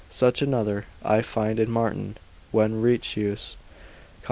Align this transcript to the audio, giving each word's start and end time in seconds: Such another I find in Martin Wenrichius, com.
Such 0.09 0.41
another 0.41 0.85
I 1.05 1.21
find 1.21 1.59
in 1.59 1.69
Martin 1.69 2.17
Wenrichius, 2.51 3.53
com. 3.53 4.17